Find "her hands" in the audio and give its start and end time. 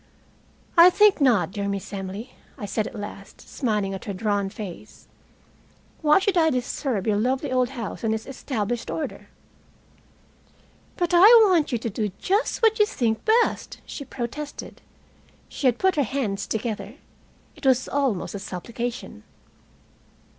15.97-16.47